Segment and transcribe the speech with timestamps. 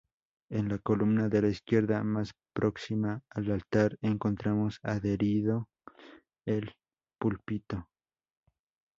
[0.49, 5.69] En la columna de la izquierda más próxima al altar encontramos adherido
[6.43, 6.73] el
[7.19, 7.87] púlpito.